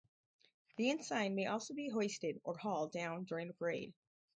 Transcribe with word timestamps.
The 0.77 0.89
Ensign 0.89 1.35
may 1.35 1.45
also 1.45 1.75
be 1.75 1.87
hoisted 1.89 2.41
or 2.43 2.57
hauled 2.57 2.91
down 2.91 3.25
during 3.25 3.49
a 3.51 3.53
parade. 3.53 3.93